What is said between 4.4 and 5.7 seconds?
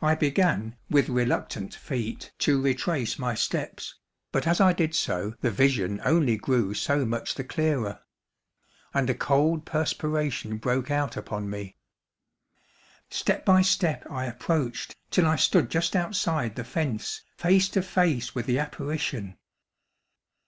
as I did so, the